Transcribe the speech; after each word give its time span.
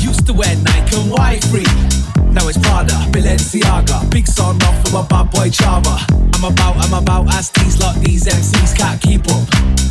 Used 0.00 0.26
to 0.26 0.32
wear 0.32 0.54
Nike 0.56 0.96
and 0.96 1.10
Y3. 1.12 2.10
Now 2.32 2.46
it's 2.46 2.58
Prada, 2.58 2.94
Balenciaga. 3.10 4.10
Big 4.10 4.26
song 4.26 4.62
off 4.62 4.76
from 4.82 4.92
my 4.94 5.06
bad 5.06 5.30
boy 5.30 5.50
chava. 5.50 5.98
I'm 6.40 6.52
about, 6.52 6.76
I'm 6.78 6.94
about, 6.94 7.34
as 7.34 7.50
these 7.50 7.80
lot, 7.80 7.96
these 7.96 8.24
MCs 8.24 8.76
can't 8.76 9.00
keep 9.02 9.26
up. 9.28 9.44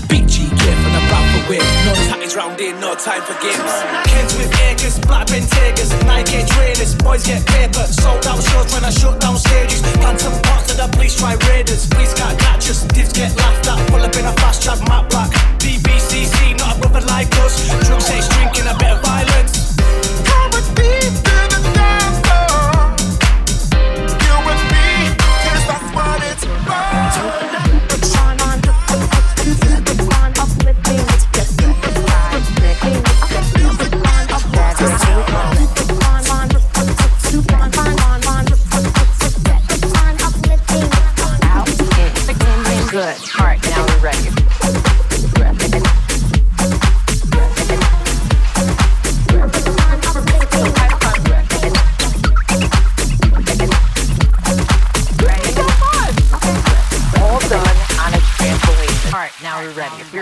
Big 0.08 0.26
G 0.28 0.50
gear 0.50 0.76
from 0.82 0.94
the 0.96 1.04
proper 1.12 1.42
for. 1.52 1.62
No 1.86 1.94
tatties 2.08 2.36
round 2.36 2.60
in, 2.60 2.80
no 2.80 2.96
time 2.96 3.22
for 3.22 3.36
games. 3.44 3.74
Kids 4.10 4.34
with 4.40 4.50
acres, 4.66 4.98
black 5.06 5.28
bin 5.28 5.44
Nike 6.10 6.42
trainers. 6.48 6.96
Boys 6.96 7.28
get 7.28 7.46
paper, 7.46 7.86
sold 7.86 8.26
out 8.26 8.42
shows 8.42 8.72
when 8.74 8.84
I 8.84 8.90
shut 8.90 9.20
down 9.22 9.38
stages. 9.38 9.82
Phantom 10.02 10.34
parts 10.48 10.72
to 10.72 10.78
the 10.80 10.88
police, 10.96 11.20
try 11.20 11.36
raiders. 11.52 11.86
Police 11.86 12.14
can't 12.16 12.40
catch 12.40 12.70
us, 12.72 12.84
divs 12.96 13.14
get 13.14 13.36
laughed 13.36 13.68
at. 13.68 13.78
Pull 13.92 14.02
up 14.02 14.16
in 14.16 14.26
a 14.26 14.34
fast 14.42 14.64
track, 14.64 14.80
map 14.88 15.10
black. 15.10 15.30
DBCC, 15.60 16.58
not 16.58 16.78
a 16.78 16.80
brother 16.80 17.06
like 17.06 17.30
us. 17.44 17.68
Drum 17.86 18.00
says 18.00 18.28
drinking 18.30 18.66
a 18.66 18.76
bit 18.80 18.96
of 18.96 19.04
violence. 19.04 19.59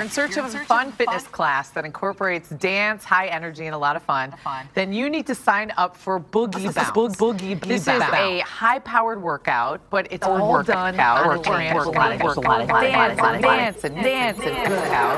In 0.08 0.12
search 0.14 0.38
of 0.38 0.46
a 0.46 0.50
fun 0.60 0.92
fitness 0.94 1.28
class 1.28 1.70
that 1.72 1.84
incorporates 1.84 2.50
dance, 2.50 3.04
high 3.04 3.28
energy, 3.28 3.66
and 3.66 3.76
a 3.76 3.78
lot 3.78 3.98
of 3.98 4.04
fun, 4.04 4.34
then 4.74 4.94
you 4.94 5.10
need 5.10 5.28
to 5.28 5.36
sign 5.36 5.74
up 5.76 5.98
for 5.98 6.20
Boogie 6.20 6.74
Bounce. 6.74 7.18
Boogie 7.18 7.60
This 7.60 7.82
is 7.82 8.02
a 8.02 8.40
high-powered 8.40 9.22
workout, 9.22 9.82
but 9.90 10.08
it's 10.12 10.26
all 10.26 10.64
done 10.64 10.98
on 11.00 11.38
a 11.38 11.42
trampoline. 11.42 12.24
Workout. 12.24 12.70
Dance 12.82 13.20
and 13.20 13.42
dance 13.42 13.84
and 13.84 13.96
dance 13.96 14.40
and 14.40 14.74
workout. 14.74 15.18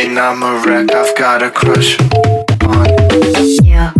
mean 0.08 0.18
I'm 0.18 0.42
a 0.42 0.58
wreck, 0.64 0.92
I've 0.92 1.16
got 1.16 1.42
a 1.42 1.50
crush 1.50 1.98
on 2.00 2.86
you. 3.64 3.92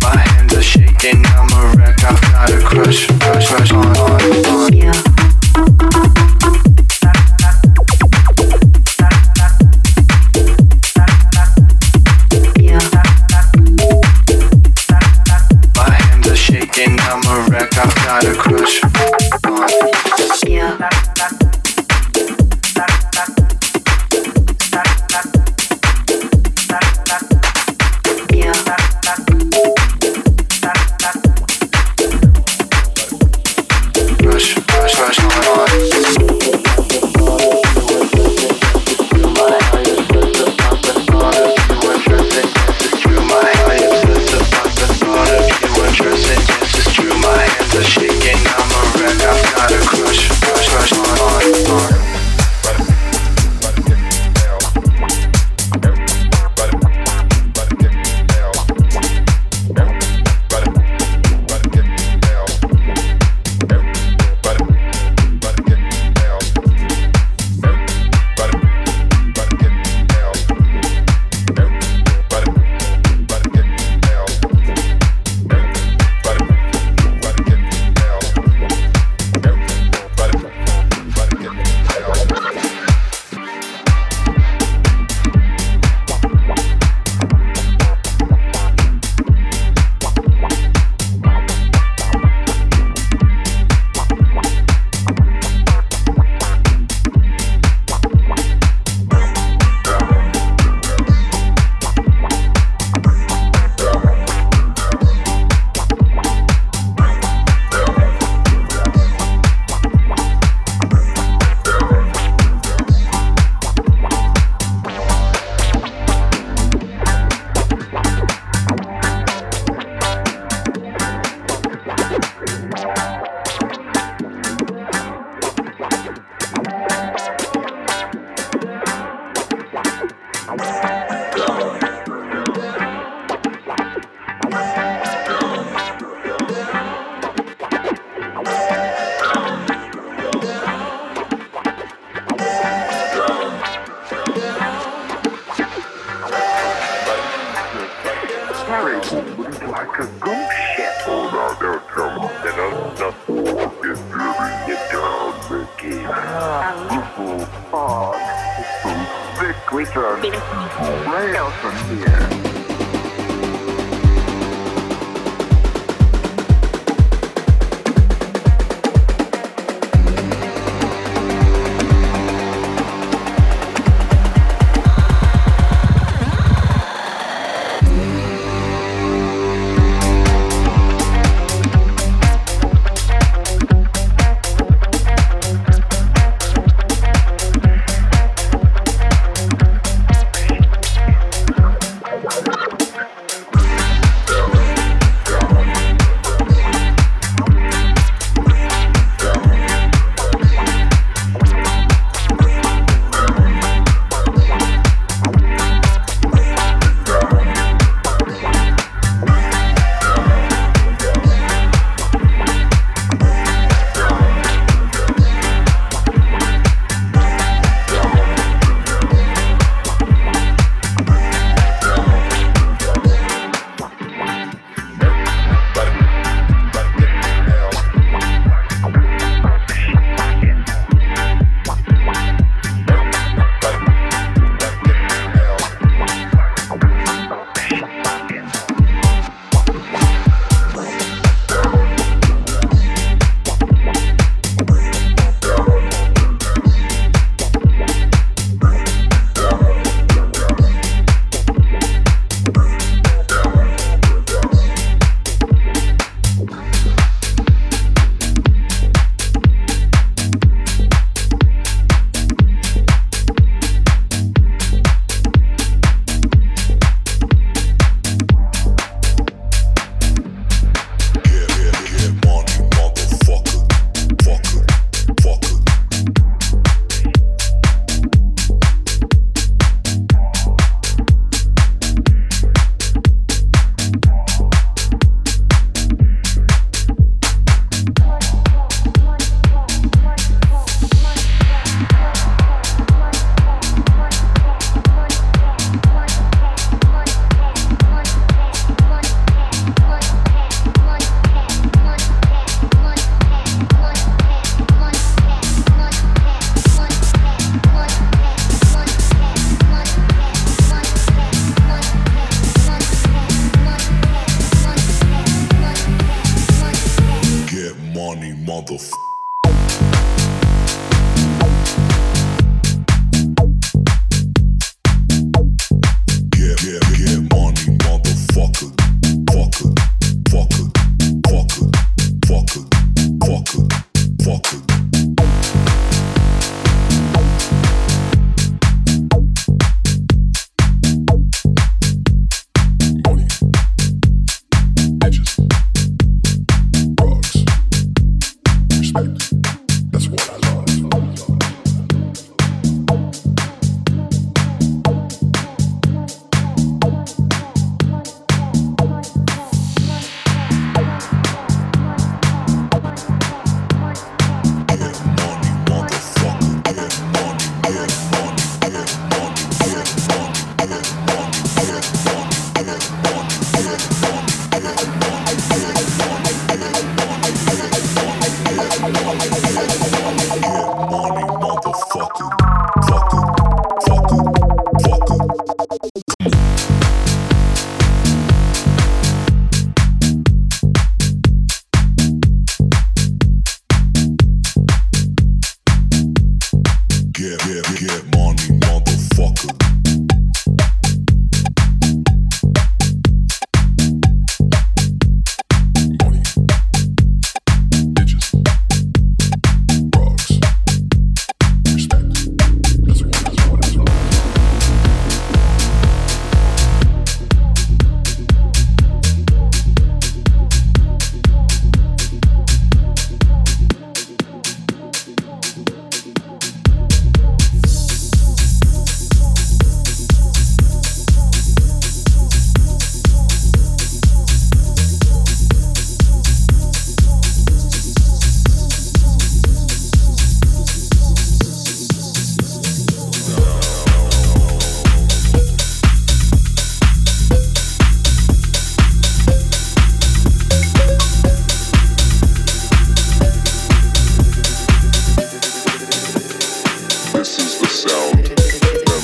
My 0.00 0.16
hands 0.16 0.54
are 0.54 0.62
shaking, 0.62 1.24
I'm 1.26 1.52
a 1.52 1.76
wreck, 1.76 2.04
I've 2.04 2.20
got 2.20 2.50
a 2.50 2.60
crush, 2.64 3.06
crush, 3.06 3.48
crush 3.48 3.72
on, 3.72 3.96
on, 3.96 4.46
on. 4.46 4.63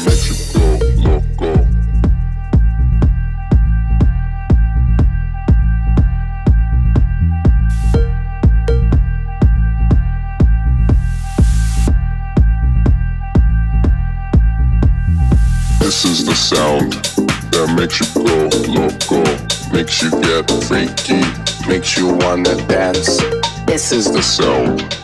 Makes 0.04 0.28
you 0.28 0.60
loco. 1.02 1.50
This 15.80 16.04
is 16.04 16.24
the 16.24 16.34
sound 16.34 16.92
that 17.50 17.74
makes 17.76 17.98
you 18.00 18.22
loco. 18.22 19.24
Makes 19.72 20.02
you 20.02 20.10
get 20.22 20.48
freaky, 20.68 21.20
makes 21.68 21.96
you 21.96 22.06
wanna 22.06 22.54
dance. 22.68 23.18
This 23.66 23.90
is 23.90 24.12
the 24.12 24.22
sound 24.22 24.99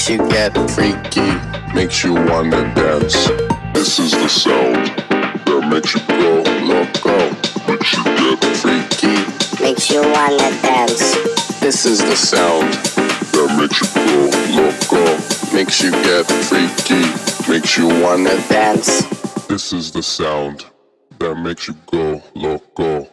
makes 0.00 0.08
you 0.08 0.28
get 0.30 0.70
freaky, 0.70 1.74
makes 1.74 2.02
you 2.02 2.14
wanna 2.14 2.62
dance. 2.74 3.28
This 3.74 3.98
is 3.98 4.12
the 4.12 4.28
sound 4.28 4.86
that 5.44 5.68
makes 5.68 5.94
you 5.94 6.00
go 6.08 6.42
loco, 6.64 7.18
makes 7.68 7.92
you 7.92 8.04
get 8.04 8.42
freaky, 8.56 9.62
makes 9.62 9.90
you 9.90 10.00
wanna 10.00 10.50
dance. 10.62 11.12
this 11.60 11.84
is 11.84 11.98
the 11.98 12.16
sound 12.16 12.72
that 13.34 13.48
makes 13.60 13.82
you 13.82 13.88
go 13.92 14.30
loco, 14.56 15.54
makes 15.54 15.82
you 15.82 15.90
get 15.90 16.24
freaky, 16.48 17.04
makes 17.50 17.76
you 17.76 17.88
wanna 18.00 18.40
Dance. 18.48 19.02
This 19.48 19.74
is 19.74 19.92
the 19.92 20.02
sound 20.02 20.64
that 21.18 21.34
makes 21.34 21.68
you 21.68 21.74
go 21.92 22.22
loco. 22.34 23.09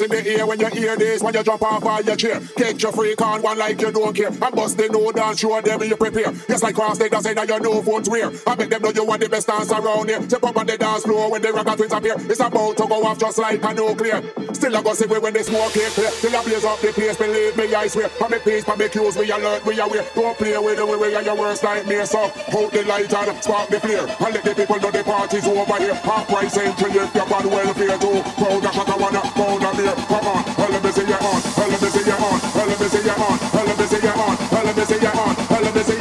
When 0.00 0.60
you 0.60 0.66
hear 0.68 0.96
this. 0.96 1.22
When 1.22 1.34
you 1.34 1.42
jump 1.42 1.62
off 1.62 1.84
of 1.84 2.06
your 2.06 2.16
chair. 2.16 2.40
Get 2.56 2.82
your 2.82 2.92
freak 2.92 3.20
on 3.20 3.42
one 3.42 3.58
like 3.58 3.80
you 3.80 3.92
don't 3.92 4.14
care. 4.14 4.28
And 4.28 4.38
bust 4.38 4.76
the 4.76 4.88
no 4.88 5.12
dance, 5.12 5.40
show 5.40 5.60
them 5.60 5.82
you 5.82 5.96
prepare. 5.96 6.32
Just 6.48 6.62
like 6.62 6.74
cross 6.74 6.98
leg, 7.00 7.14
say 7.20 7.34
that 7.34 7.48
you 7.48 7.60
know 7.60 7.82
phones 7.82 8.08
wear. 8.08 8.30
I 8.46 8.54
make 8.56 8.70
them 8.70 8.82
know 8.82 8.90
you 8.90 9.04
want 9.04 9.20
the 9.20 9.28
best 9.28 9.46
dance 9.46 9.70
around 9.70 10.08
here. 10.08 10.22
Step 10.22 10.44
up 10.44 10.56
on 10.56 10.66
the 10.66 10.76
dance 10.76 11.04
floor 11.04 11.30
when 11.30 11.42
the 11.42 11.52
rocket 11.52 11.76
twins 11.76 11.92
appear. 11.92 12.14
It's 12.18 12.40
about 12.40 12.76
to 12.76 12.86
go 12.86 13.04
off 13.04 13.18
just 13.18 13.38
like 13.38 13.62
a 13.62 13.74
nuclear. 13.74 14.22
Still 14.62 14.76
I 14.76 14.80
go 14.80 14.94
see 14.94 15.10
when 15.10 15.34
the 15.34 15.42
smoke 15.42 15.74
clear 15.74 15.90
clear. 15.90 16.10
Till 16.22 16.36
I 16.36 16.44
blaze 16.44 16.62
up 16.62 16.78
the 16.78 16.94
place, 16.94 17.16
believe 17.16 17.56
me, 17.58 17.74
I 17.74 17.88
swear. 17.88 18.08
For 18.08 18.28
me 18.28 18.38
peace, 18.38 18.62
for 18.62 18.76
me 18.76 18.86
cues, 18.88 19.18
we 19.18 19.28
alert, 19.32 19.66
we 19.66 19.74
aware. 19.80 20.06
Don't 20.14 20.38
play 20.38 20.56
with 20.56 20.78
the 20.78 20.86
way 20.86 21.16
are 21.18 21.22
your 21.22 21.34
worst 21.34 21.64
nightmare. 21.64 22.06
So 22.06 22.28
hold 22.54 22.70
the 22.70 22.84
light 22.84 23.12
and 23.12 23.42
spark 23.42 23.70
the 23.70 23.80
flare. 23.80 24.06
And 24.06 24.30
let 24.30 24.44
the 24.44 24.54
people 24.54 24.78
know 24.78 24.92
the 24.92 25.02
party's 25.02 25.48
over 25.50 25.78
here. 25.82 25.98
Half 26.06 26.28
price 26.28 26.56
entry, 26.56 26.94
lift 26.94 27.10
your 27.10 27.26
bad 27.26 27.46
welfare 27.46 27.98
too. 27.98 28.22
Of 28.22 28.62
what 28.62 28.86
I 28.86 28.96
wanna, 29.02 29.22
pound 29.34 29.66
of 29.66 29.74
beer. 29.74 29.98
Come 30.06 30.30
on, 30.30 30.46
let 30.70 30.78
me 30.78 30.92
see 30.94 31.10
you 31.10 31.18
on, 31.18 31.38
let 31.58 31.82
me 31.82 31.88
see 31.90 32.06
you 32.06 32.14
on, 32.14 32.38
let 32.54 32.78
me 32.78 32.86
see 32.86 33.02
you 33.02 33.18
on, 33.18 33.36
let 33.66 33.66
me 33.66 33.86
see 33.90 33.98
you 33.98 34.14
on, 34.14 34.34
let 34.62 34.76
me 34.78 34.84
see 34.86 35.02
you 35.02 35.10
on, 35.10 35.34
let 35.58 35.74
me 35.74 35.82
see 35.82 35.91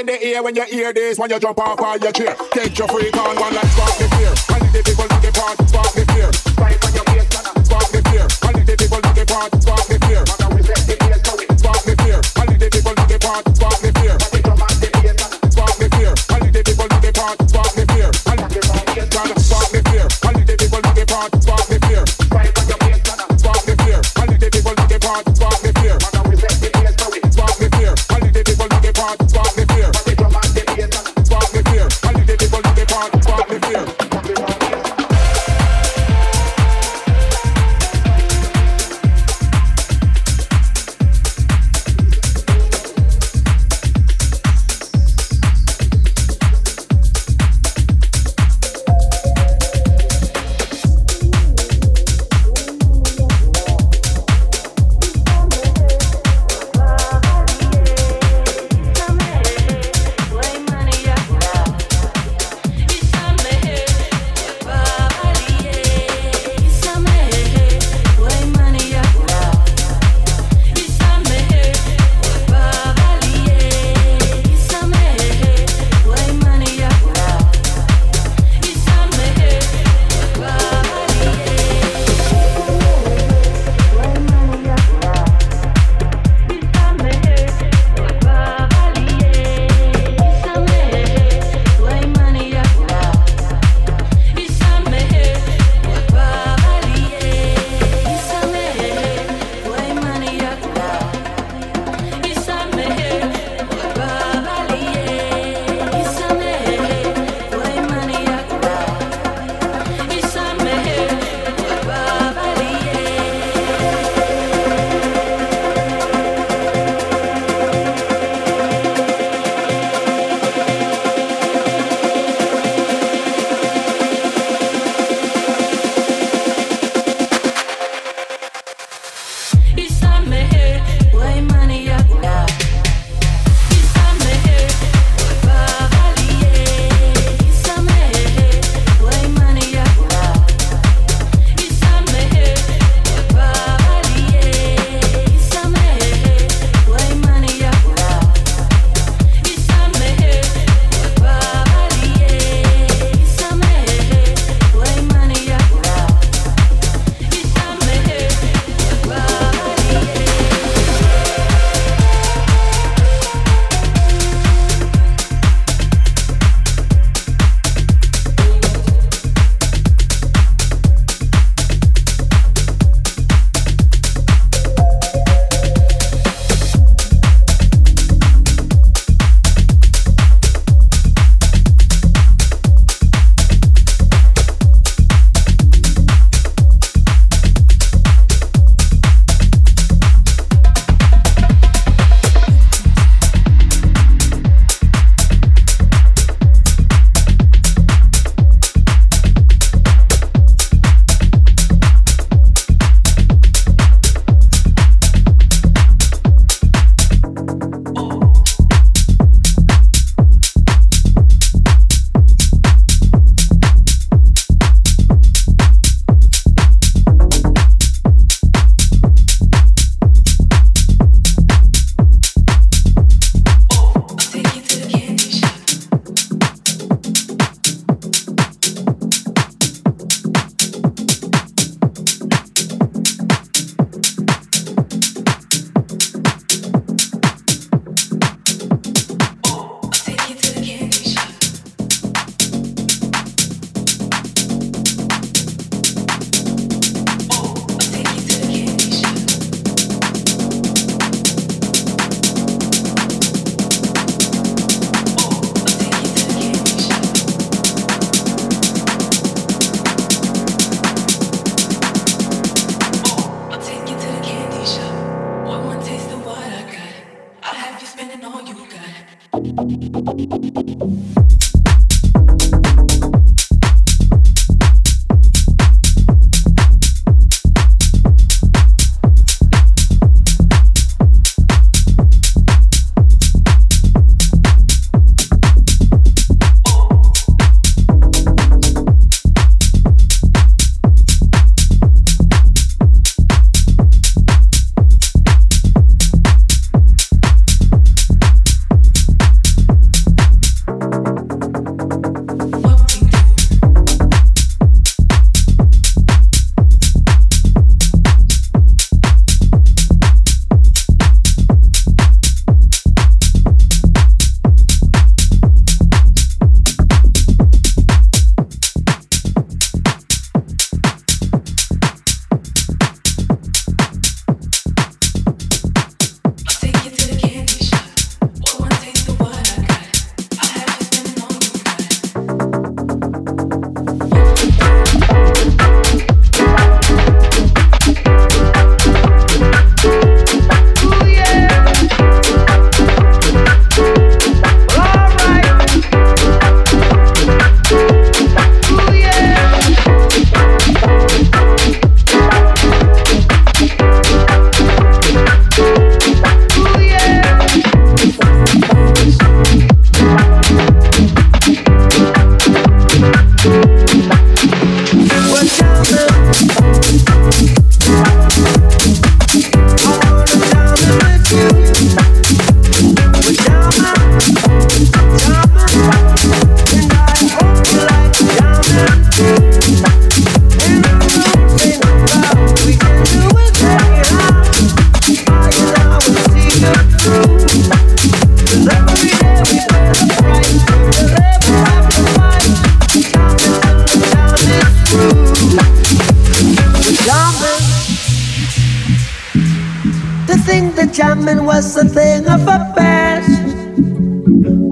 in 0.00 0.06
the 0.06 0.26
ear 0.26 0.42
when 0.42 0.56
you 0.56 0.64
hear 0.64 0.92
this 0.92 1.18
when 1.18 1.30
you 1.30 1.38
jump 1.38 1.58
off 1.58 1.78
of 1.78 2.02
your 2.02 2.12
chair. 2.12 2.34
Get 2.52 2.78
your 2.78 2.88
freak 2.88 3.16
on 3.16 3.36
one 3.36 3.54
like 3.54 3.66
spark 3.66 3.98
the 3.98 4.08
fear. 4.16 4.32
And 4.56 4.72
the 4.72 4.82
people 4.82 5.06
like 5.10 5.22
the 5.22 5.32
part, 5.32 5.68
spark 5.68 5.92
the 5.92 6.04
fear. 6.12 6.32
Spark 6.32 6.80
the 6.80 7.02
fear. 7.10 7.64
Spark 7.64 7.88
the 7.92 8.02
fear. 8.10 8.26
And 8.48 8.66
the 8.66 8.76
people 8.76 9.00
like 9.02 9.14
the 9.14 9.26
part, 9.26 9.62
spark 9.62 9.86
the 9.86 9.98
fear. 10.06 10.39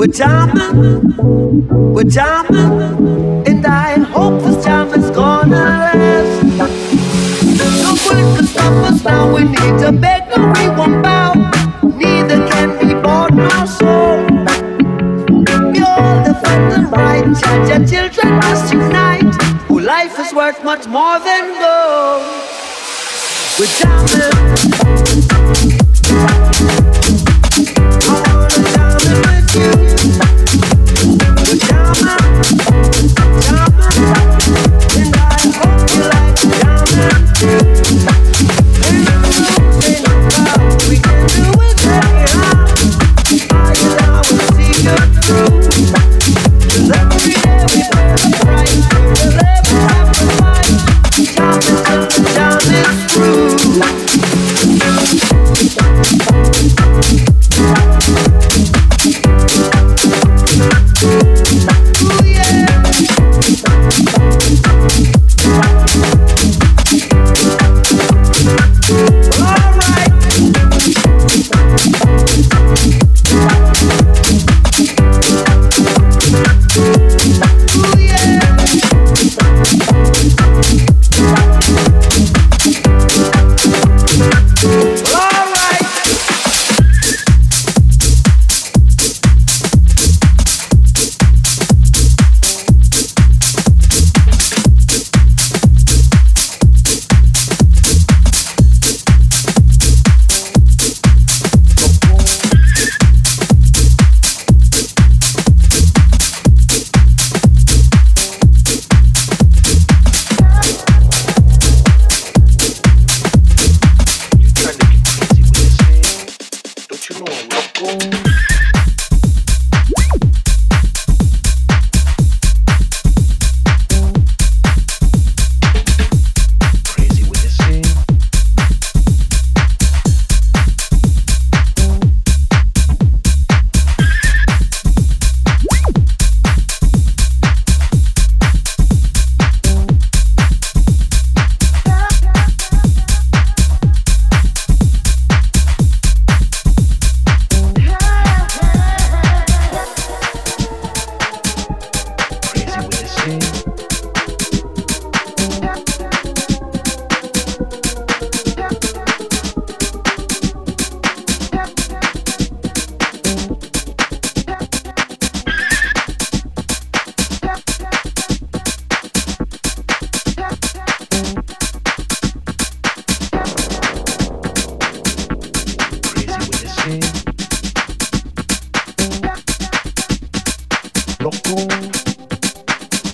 We're 0.08 0.14
jumping, 0.14 1.92
we're 1.92 2.04
jumping, 2.04 3.46
and 3.46 3.66
I 3.66 3.98
hope 3.98 4.40
this 4.40 4.64
jump 4.64 4.96
is 4.96 5.10
gonna 5.10 5.54
last. 5.54 6.44
No 7.82 7.94
one 8.06 8.34
can 8.34 8.46
stop 8.46 8.72
us 8.90 9.04
now. 9.04 9.34
We 9.34 9.44
need 9.44 9.78
to 9.80 9.92
beg, 9.92 10.30
no, 10.34 10.50
we 10.56 10.68
won't 10.70 11.02
bow. 11.02 11.34
Neither 11.82 12.48
can 12.48 12.78
be 12.78 12.94
bought 12.94 13.34
nor 13.34 13.66
sold. 13.66 14.30
You're 15.76 16.22
the 16.24 16.32
fact 16.42 16.72
and 16.72 16.90
right. 16.90 17.26
Judge 17.38 17.68
your 17.68 17.84
children 18.08 18.36
must 18.36 18.72
unite. 18.72 19.36
Oh, 19.68 19.74
life 19.74 20.18
is 20.18 20.32
worth 20.32 20.64
much 20.64 20.86
more 20.86 21.18
than 21.18 21.52
gold. 21.60 22.24
We're 23.58 23.66
jumping. 23.76 24.38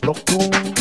Don't 0.05 0.74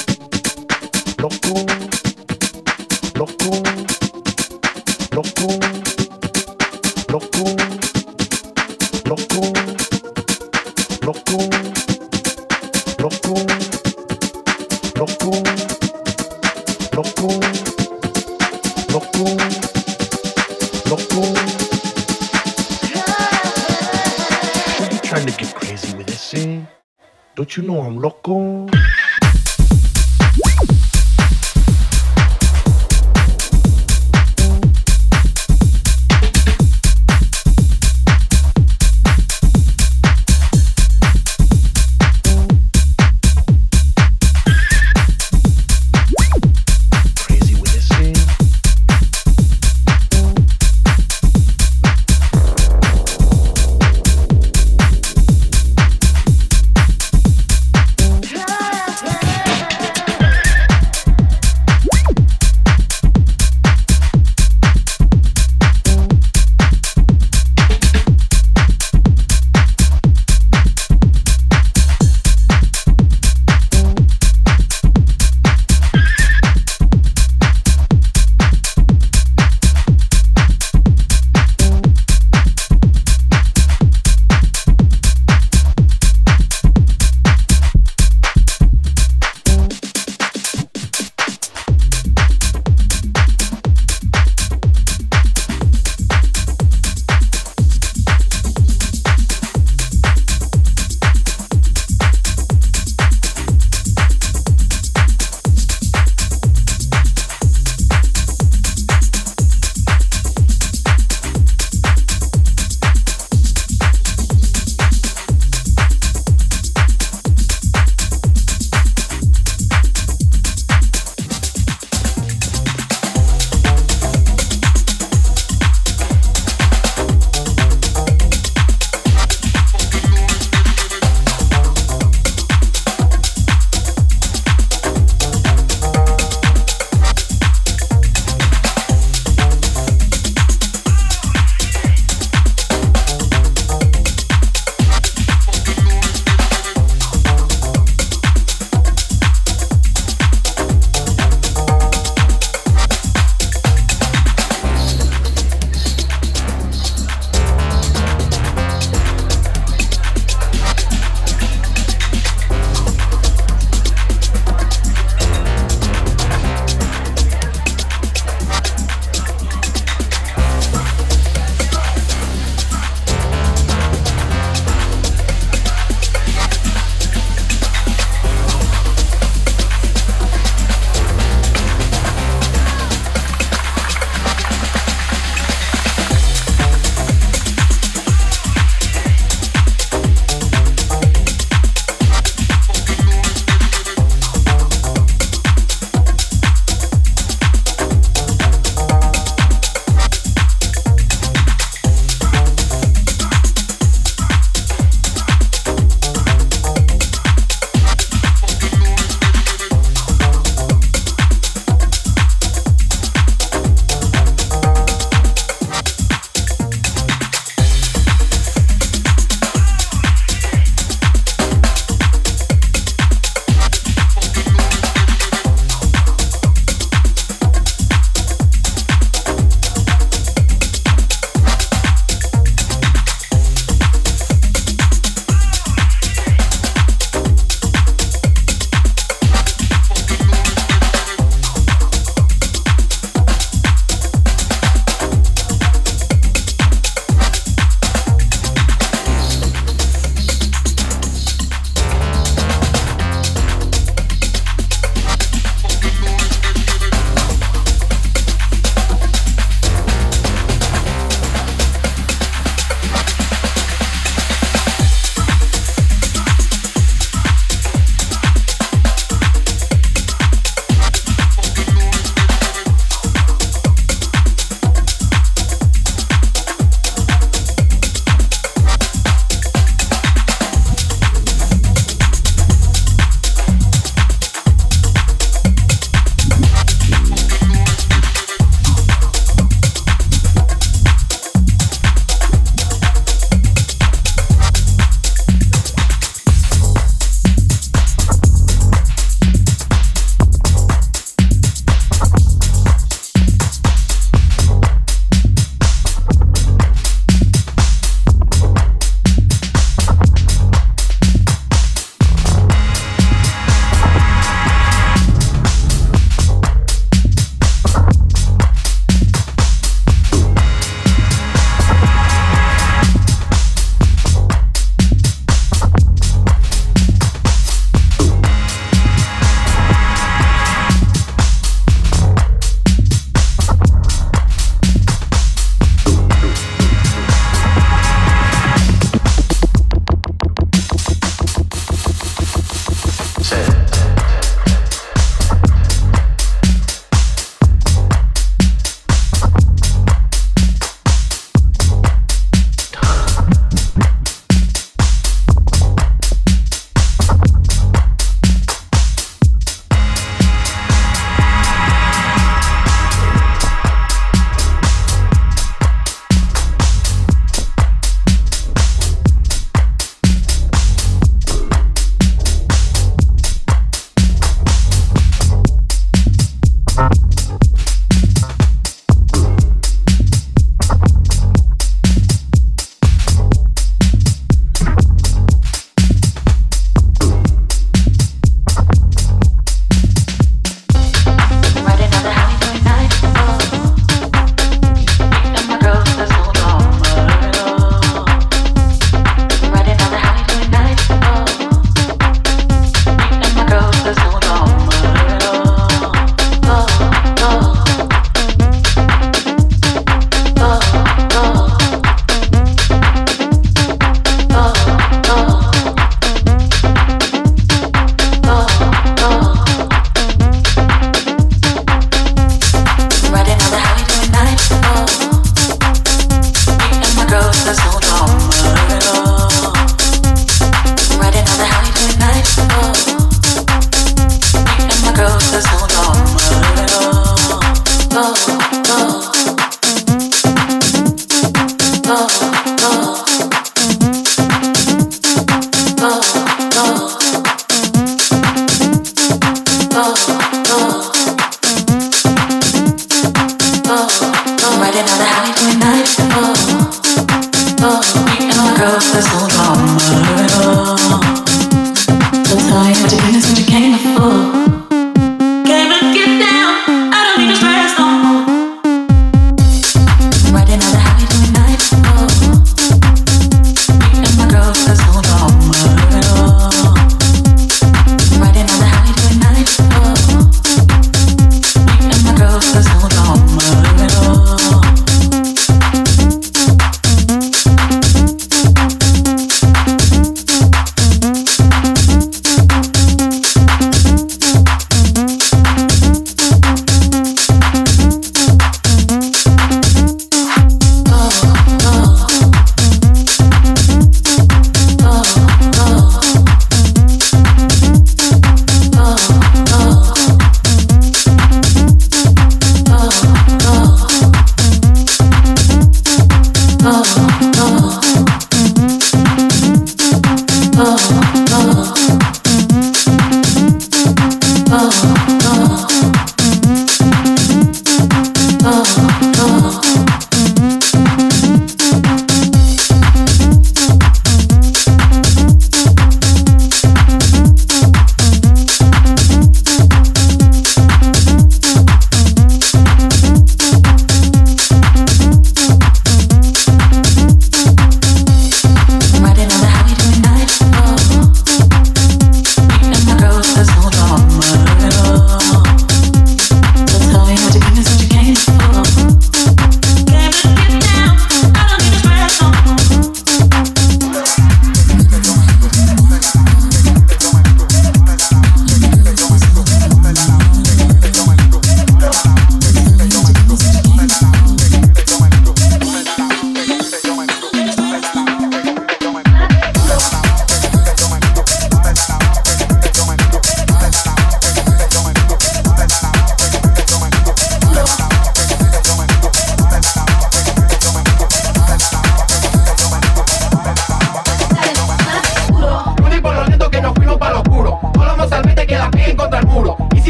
I 454.63 454.71
didn't 454.71 454.87
know 454.87 454.97
that 454.97 455.11
how 455.11 455.27
you 455.27 455.33
doing 455.35 455.59
nice. 455.59 456.02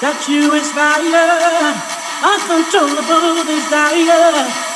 That 0.00 0.24
you 0.28 0.54
inspire 0.56 1.76
uncontrollable 2.24 3.44
desire. 3.44 4.69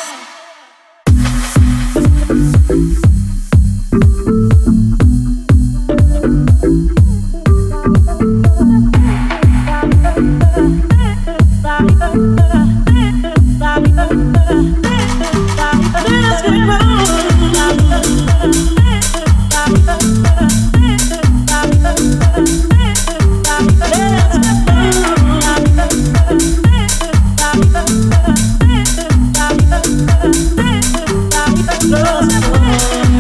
Bye. 32.65 33.14